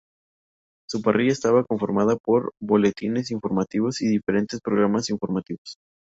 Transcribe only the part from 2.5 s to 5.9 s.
boletines informativos, y diferentes programas informativos.